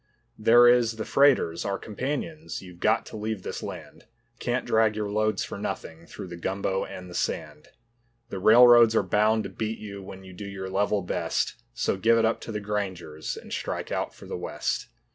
[0.39, 4.05] There is the freighters, our companions, you've got to leave this land,
[4.39, 7.67] Can't drag your loads for nothing through the gumbo and the sand.
[8.29, 12.17] The railroads are bound to beat you when you do your level best; So give
[12.17, 14.87] it up to the grangers and strike out for the west.